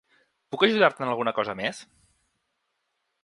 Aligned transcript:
Puc 0.53 0.63
ajudar-te 0.67 1.03
en 1.07 1.11
alguna 1.11 1.33
cosa 1.41 1.55
més? 1.61 1.81